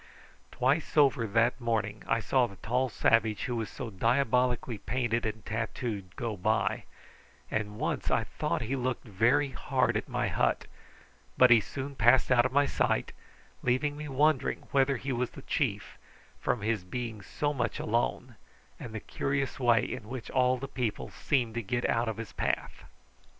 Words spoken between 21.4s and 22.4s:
to get out of his